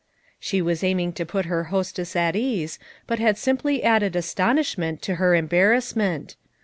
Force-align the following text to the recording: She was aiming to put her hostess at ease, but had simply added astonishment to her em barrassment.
She 0.39 0.63
was 0.63 0.83
aiming 0.83 1.13
to 1.13 1.27
put 1.27 1.45
her 1.45 1.65
hostess 1.65 2.15
at 2.15 2.35
ease, 2.35 2.79
but 3.05 3.19
had 3.19 3.37
simply 3.37 3.83
added 3.83 4.15
astonishment 4.15 5.03
to 5.03 5.17
her 5.21 5.35
em 5.35 5.47
barrassment. 5.47 6.37